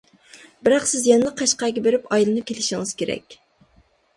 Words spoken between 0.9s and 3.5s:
سىز يەنىلا قەشقەرگە بېرىپ ئايلىنىپ كېلىشىڭىز كېرەك.